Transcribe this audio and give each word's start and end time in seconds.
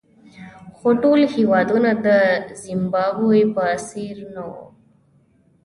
خو 0.77 0.87
ټول 1.01 1.21
هېوادونه 1.35 1.89
د 2.05 2.07
زیمبابوې 2.63 3.43
په 3.55 3.63
څېر 3.87 4.15
نه 4.35 4.43
وو. 4.51 4.65